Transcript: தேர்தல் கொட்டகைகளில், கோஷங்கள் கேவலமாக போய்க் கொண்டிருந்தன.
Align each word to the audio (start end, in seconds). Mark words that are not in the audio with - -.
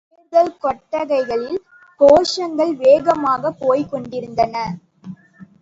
தேர்தல் 0.33 0.55
கொட்டகைகளில், 0.61 1.59
கோஷங்கள் 1.99 2.73
கேவலமாக 2.81 3.51
போய்க் 3.59 3.91
கொண்டிருந்தன. 3.91 4.55